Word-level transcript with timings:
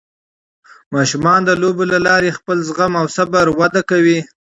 ماشومان 0.95 1.39
د 1.45 1.49
لوبو 1.61 1.83
له 1.93 1.99
لارې 2.07 2.35
خپل 2.37 2.57
زغم 2.67 2.93
او 3.01 3.05
صبر 3.15 3.45
وده 3.59 3.81
کوي. 3.89 4.19